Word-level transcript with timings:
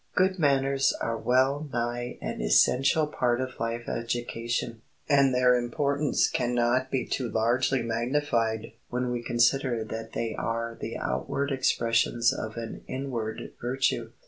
Good 0.15 0.39
manners 0.39 0.93
are 0.99 1.15
well 1.15 1.69
nigh 1.71 2.17
an 2.23 2.41
essential 2.41 3.05
part 3.05 3.39
of 3.39 3.59
life 3.59 3.87
education, 3.87 4.81
and 5.07 5.31
their 5.31 5.53
importance 5.53 6.27
can 6.27 6.55
not 6.55 6.89
be 6.89 7.05
too 7.05 7.29
largely 7.29 7.83
magnified 7.83 8.71
when 8.89 9.11
we 9.11 9.21
consider 9.21 9.83
that 9.83 10.13
they 10.13 10.33
are 10.33 10.75
the 10.81 10.97
outward 10.97 11.51
expressions 11.51 12.33
of 12.33 12.57
an 12.57 12.83
inward 12.87 13.53
virtue. 13.61 14.09